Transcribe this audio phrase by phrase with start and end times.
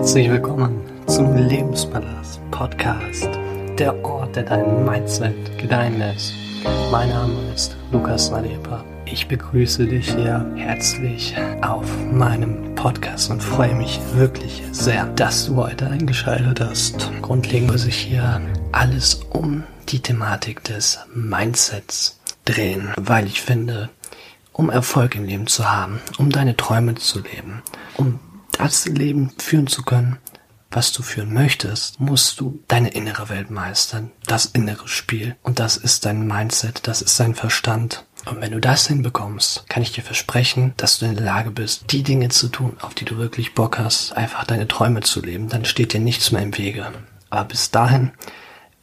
[0.00, 3.28] Herzlich willkommen zum Lebenspalast Podcast,
[3.78, 6.32] der Ort, der dein Mindset gedeihen lässt.
[6.90, 8.82] Mein Name ist Lukas Nadepa.
[9.04, 15.56] Ich begrüße dich hier herzlich auf meinem Podcast und freue mich wirklich sehr, dass du
[15.56, 17.10] heute eingeschaltet hast.
[17.20, 18.40] Grundlegend muss ich hier
[18.72, 23.90] alles um die Thematik des Mindsets drehen, weil ich finde,
[24.54, 27.62] um Erfolg im Leben zu haben, um deine Träume zu leben,
[27.98, 28.18] um
[28.60, 30.18] das Leben führen zu können,
[30.70, 35.36] was du führen möchtest, musst du deine innere Welt meistern, das innere Spiel.
[35.42, 38.06] Und das ist dein Mindset, das ist dein Verstand.
[38.26, 41.90] Und wenn du das hinbekommst, kann ich dir versprechen, dass du in der Lage bist,
[41.90, 45.48] die Dinge zu tun, auf die du wirklich Bock hast, einfach deine Träume zu leben.
[45.48, 46.92] Dann steht dir nichts mehr im Wege.
[47.30, 48.12] Aber bis dahin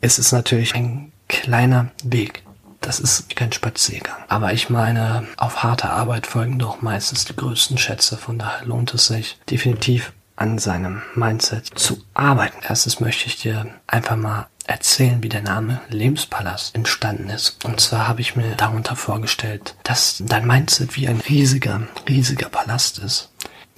[0.02, 2.44] ist es natürlich ein kleiner Weg.
[2.88, 4.16] Das ist kein Spaziergang.
[4.30, 8.16] Aber ich meine, auf harte Arbeit folgen doch meistens die größten Schätze.
[8.16, 12.64] Von daher lohnt es sich definitiv an seinem Mindset zu arbeiten.
[12.66, 17.66] Erstes möchte ich dir einfach mal erzählen, wie der Name Lebenspalast entstanden ist.
[17.66, 23.00] Und zwar habe ich mir darunter vorgestellt, dass dein Mindset wie ein riesiger, riesiger Palast
[23.00, 23.32] ist,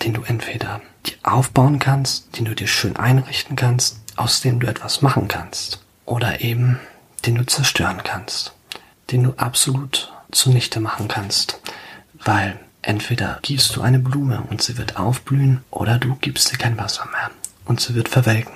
[0.03, 4.67] den du entweder dir aufbauen kannst, den du dir schön einrichten kannst, aus dem du
[4.67, 6.79] etwas machen kannst, oder eben
[7.25, 8.53] den du zerstören kannst,
[9.11, 11.59] den du absolut zunichte machen kannst,
[12.23, 16.77] weil Entweder gießt du eine Blume und sie wird aufblühen, oder du gibst ihr kein
[16.77, 17.29] Wasser mehr
[17.65, 18.53] und sie wird verwelken.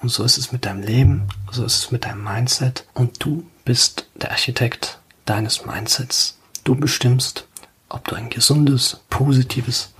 [0.00, 3.44] Und so ist es mit deinem Leben, so ist es mit deinem Mindset und du
[3.64, 6.38] bist der Architekt deines Mindsets.
[6.64, 7.46] Du bestimmst,
[7.88, 9.92] ob du ein gesundes, positives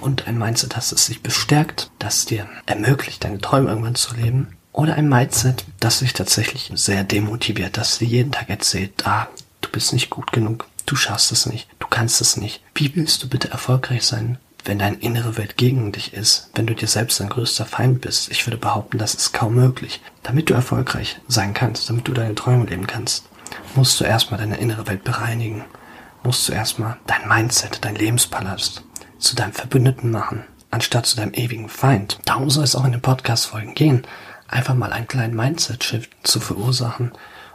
[0.00, 4.56] und ein Mindset hast, das sich bestärkt, das dir ermöglicht, deine Träume irgendwann zu leben,
[4.72, 9.28] oder ein Mindset, das sich tatsächlich sehr demotiviert, das dir jeden Tag erzählt, ah,
[9.72, 11.68] bist nicht gut genug, Du schaffst es nicht.
[11.78, 12.62] Du kannst es nicht.
[12.74, 16.74] Wie willst du bitte erfolgreich sein, wenn deine innere Welt gegen dich ist, wenn du
[16.74, 18.30] dir selbst dein größter Feind bist?
[18.30, 20.00] Ich würde behaupten, das ist kaum möglich.
[20.22, 23.26] Damit du erfolgreich sein kannst, damit du deine Träume leben kannst,
[23.74, 25.64] musst du erstmal deine innere Welt bereinigen.
[26.24, 28.82] Musst du erstmal dein Mindset, dein Lebenspalast
[29.18, 32.18] zu deinem Verbündeten machen, anstatt zu deinem ewigen Feind.
[32.24, 34.06] Darum soll es auch in den Podcast-Folgen gehen.
[34.48, 37.12] Einfach mal einen kleinen Mindset-Shift zu verursachen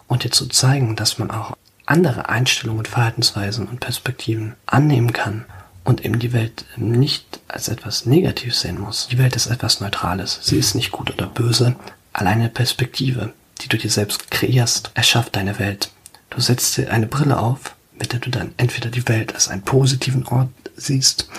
[0.08, 1.56] und dir zu zeigen, dass man auch
[1.88, 5.46] andere Einstellungen Verhaltensweisen und Perspektiven annehmen kann
[5.84, 9.08] und eben die Welt nicht als etwas Negatives sehen muss.
[9.08, 10.40] Die Welt ist etwas Neutrales.
[10.44, 11.76] Sie ist nicht gut oder böse.
[12.14, 15.90] Alleine Perspektive, die du dir selbst kreierst, erschafft deine Welt.
[16.30, 19.62] Du setzt dir eine Brille auf, mit der du dann entweder die Welt als einen
[19.64, 21.30] positiven Ort siehst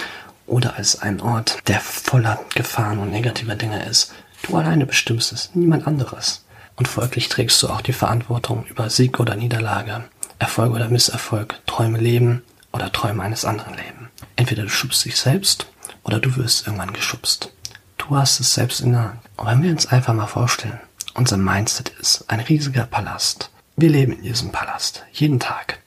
[0.46, 4.12] oder als einen Ort, der voller Gefahren und negativer Dinge ist.
[4.42, 6.44] Du alleine bestimmst es, niemand anderes.
[6.74, 10.04] Und folglich trägst du auch die Verantwortung über Sieg oder Niederlage.
[10.38, 14.08] Erfolg oder Misserfolg, Träume leben oder Träume eines anderen leben.
[14.36, 15.66] Entweder du schubst dich selbst
[16.04, 17.52] oder du wirst irgendwann geschubst.
[17.96, 19.20] Du hast es selbst in der Hand.
[19.36, 20.78] Und wenn wir uns einfach mal vorstellen,
[21.14, 23.50] unser Mindset ist ein riesiger Palast.
[23.76, 25.04] Wir leben in diesem Palast.
[25.12, 25.80] Jeden Tag.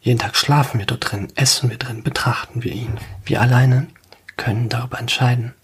[0.00, 2.98] Jeden Tag schlafen wir dort drin, essen wir drin, betrachten wir ihn.
[3.24, 3.86] Wir alleine
[4.36, 5.54] können darüber entscheiden,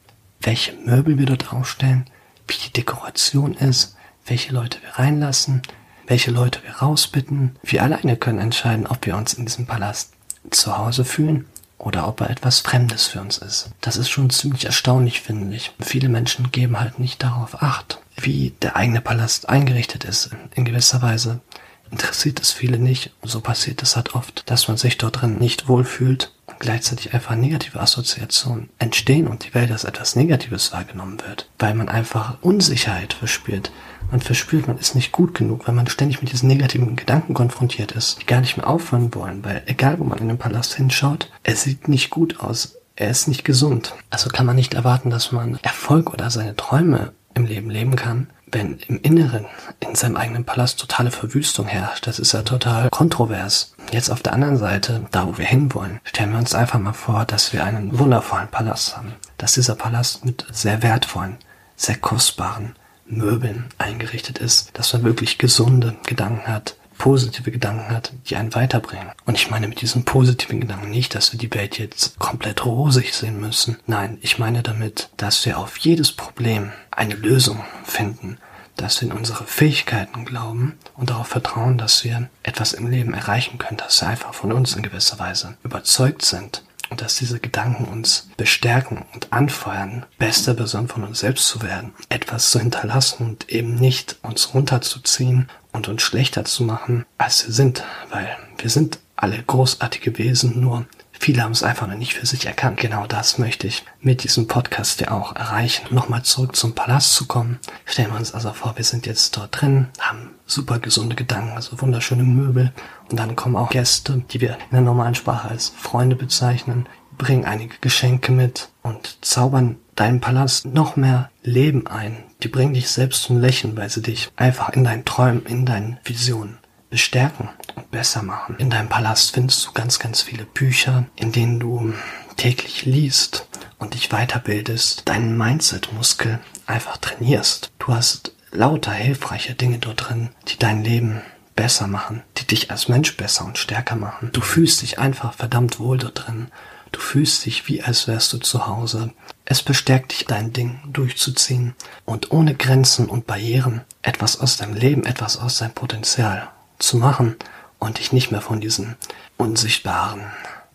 [0.41, 2.05] welche Möbel wir dort aufstellen,
[2.47, 3.97] wie die Dekoration ist,
[4.27, 5.63] welche Leute wir reinlassen,
[6.09, 7.57] welche Leute wir rausbitten.
[7.63, 10.13] Wir alleine können entscheiden, ob wir uns in diesem Palast
[10.51, 11.47] zu Hause fühlen
[11.77, 13.71] oder ob er etwas Fremdes für uns ist.
[13.81, 15.73] Das ist schon ziemlich erstaunlich, finde ich.
[15.81, 20.31] Viele Menschen geben halt nicht darauf acht, wie der eigene Palast eingerichtet ist.
[20.55, 21.41] In gewisser Weise
[21.91, 23.13] interessiert es viele nicht.
[23.23, 27.35] So passiert es halt oft, dass man sich dort drin nicht wohlfühlt und gleichzeitig einfach
[27.35, 33.13] negative Assoziationen entstehen und die Welt als etwas Negatives wahrgenommen wird, weil man einfach Unsicherheit
[33.13, 33.71] verspürt.
[34.11, 37.93] Man verspürt, man ist nicht gut genug, weil man ständig mit diesen negativen Gedanken konfrontiert
[37.93, 41.31] ist, die gar nicht mehr aufhören wollen, weil egal wo man in den Palast hinschaut,
[41.43, 43.95] er sieht nicht gut aus, er ist nicht gesund.
[44.11, 48.29] Also kann man nicht erwarten, dass man Erfolg oder seine Träume im Leben leben kann,
[48.53, 49.47] wenn im Inneren,
[49.81, 52.07] in seinem eigenen Palast totale Verwüstung herrscht.
[52.07, 53.75] Das ist ja total kontrovers.
[53.91, 57.25] Jetzt auf der anderen Seite, da wo wir hinwollen, stellen wir uns einfach mal vor,
[57.25, 59.13] dass wir einen wundervollen Palast haben.
[59.37, 61.37] Dass dieser Palast mit sehr wertvollen,
[61.77, 62.75] sehr kostbaren,
[63.11, 69.13] Möbeln eingerichtet ist, dass man wirklich gesunde Gedanken hat, positive Gedanken hat, die einen weiterbringen.
[69.25, 73.15] Und ich meine mit diesen positiven Gedanken nicht, dass wir die Welt jetzt komplett rosig
[73.15, 73.79] sehen müssen.
[73.87, 78.39] Nein, ich meine damit, dass wir auf jedes Problem eine Lösung finden,
[78.77, 83.59] dass wir in unsere Fähigkeiten glauben und darauf vertrauen, dass wir etwas im Leben erreichen
[83.59, 87.85] können, dass wir einfach von uns in gewisser Weise überzeugt sind und dass diese Gedanken
[87.85, 93.49] uns bestärken und anfeuern, beste Person von uns selbst zu werden, etwas zu hinterlassen und
[93.49, 98.99] eben nicht uns runterzuziehen und uns schlechter zu machen, als wir sind, weil wir sind
[99.17, 100.87] alle großartige Wesen, nur
[101.21, 102.79] Viele haben es einfach noch nicht für sich erkannt.
[102.79, 105.93] Genau das möchte ich mit diesem Podcast ja auch erreichen.
[105.93, 107.59] Nochmal zurück zum Palast zu kommen.
[107.85, 111.81] Stellen wir uns also vor, wir sind jetzt dort drin, haben super gesunde Gedanken, also
[111.81, 112.73] wunderschöne Möbel.
[113.11, 116.89] Und dann kommen auch Gäste, die wir in der normalen Sprache als Freunde bezeichnen,
[117.19, 122.23] bringen einige Geschenke mit und zaubern deinen Palast noch mehr Leben ein.
[122.43, 125.99] Die bringen dich selbst zum Lächeln, weil sie dich einfach in deinen Träumen, in deinen
[126.05, 126.59] Visionen
[126.91, 127.49] bestärken
[127.91, 128.57] besser machen.
[128.59, 131.93] In deinem Palast findest du ganz, ganz viele Bücher, in denen du
[132.37, 133.47] täglich liest
[133.79, 137.71] und dich weiterbildest, deinen Mindset-Muskel einfach trainierst.
[137.79, 141.23] Du hast lauter hilfreiche Dinge dort drin, die dein Leben
[141.57, 144.31] besser machen, die dich als Mensch besser und stärker machen.
[144.33, 146.49] Du fühlst dich einfach verdammt wohl dort drin.
[146.93, 149.13] Du fühlst dich wie als wärst du zu Hause.
[149.45, 155.05] Es bestärkt dich, dein Ding durchzuziehen und ohne Grenzen und Barrieren etwas aus deinem Leben,
[155.05, 156.49] etwas aus deinem Potenzial
[156.79, 157.37] zu machen
[157.79, 158.97] und dich nicht mehr von diesen
[159.37, 160.27] unsichtbaren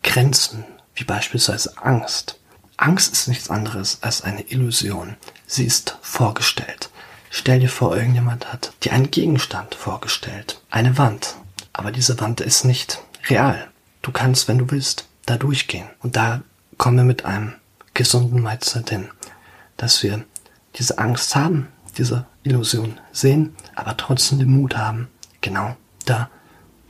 [0.03, 0.65] Grenzen,
[0.95, 2.39] wie beispielsweise Angst.
[2.77, 5.15] Angst ist nichts anderes als eine Illusion.
[5.45, 6.89] Sie ist vorgestellt.
[7.29, 10.61] Stell dir vor, irgendjemand hat dir einen Gegenstand vorgestellt.
[10.69, 11.35] Eine Wand.
[11.71, 13.67] Aber diese Wand ist nicht real.
[14.01, 15.87] Du kannst, wenn du willst, da durchgehen.
[16.01, 16.43] Und da
[16.77, 17.53] kommen wir mit einem
[17.93, 19.09] gesunden Mindset hin,
[19.77, 20.23] dass wir
[20.75, 21.67] diese Angst haben,
[21.97, 25.07] diese Illusion sehen, aber trotzdem den Mut haben,
[25.41, 26.29] genau da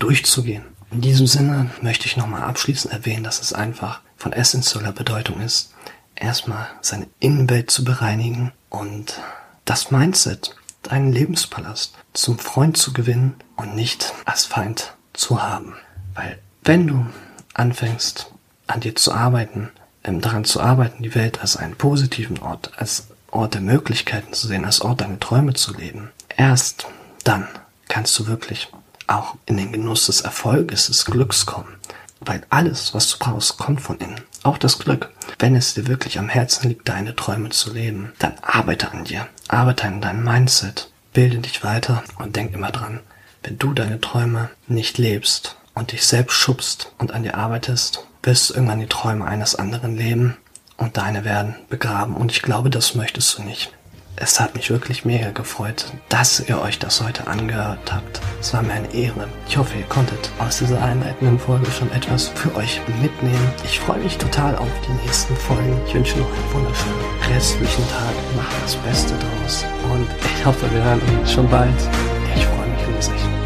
[0.03, 0.63] durchzugehen.
[0.91, 5.73] In diesem Sinne möchte ich nochmal abschließend erwähnen, dass es einfach von essentieller Bedeutung ist,
[6.15, 9.19] erstmal seine Innenwelt zu bereinigen und
[9.65, 15.73] das Mindset, deinen Lebenspalast zum Freund zu gewinnen und nicht als Feind zu haben.
[16.13, 17.05] Weil wenn du
[17.53, 18.31] anfängst,
[18.67, 19.71] an dir zu arbeiten,
[20.03, 24.47] ähm, daran zu arbeiten, die Welt als einen positiven Ort, als Ort der Möglichkeiten zu
[24.47, 26.87] sehen, als Ort deine Träume zu leben, erst
[27.23, 27.47] dann
[27.87, 28.69] kannst du wirklich
[29.13, 31.75] auch in den Genuss des Erfolges, des Glücks kommen.
[32.19, 34.21] Weil alles, was du brauchst, kommt von innen.
[34.43, 35.09] Auch das Glück.
[35.39, 39.27] Wenn es dir wirklich am Herzen liegt, deine Träume zu leben, dann arbeite an dir.
[39.47, 40.89] Arbeite an deinem Mindset.
[41.13, 43.01] Bilde dich weiter und denk immer dran.
[43.43, 48.49] Wenn du deine Träume nicht lebst und dich selbst schubst und an dir arbeitest, wirst
[48.49, 50.37] du irgendwann die Träume eines anderen leben
[50.77, 52.15] und deine werden begraben.
[52.15, 53.71] Und ich glaube, das möchtest du nicht.
[54.15, 58.21] Es hat mich wirklich mega gefreut, dass ihr euch das heute angehört habt.
[58.39, 59.27] Es war mir eine Ehre.
[59.47, 63.51] Ich hoffe, ihr konntet aus dieser einleitenden Folge schon etwas für euch mitnehmen.
[63.63, 65.81] Ich freue mich total auf die nächsten Folgen.
[65.87, 68.13] Ich wünsche noch einen wunderschönen restlichen Tag.
[68.37, 69.65] Macht das Beste draus.
[69.91, 70.07] Und
[70.37, 71.89] ich hoffe, wir hören uns schon bald.
[72.35, 73.42] Ich freue mich riesig.